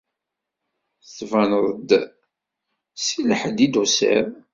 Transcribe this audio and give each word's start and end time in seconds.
Tettbaneḍ-d 1.03 1.89
seg 3.05 3.21
Lhend 3.29 3.57
i 3.65 3.67
d-tusiḍ. 3.69 4.27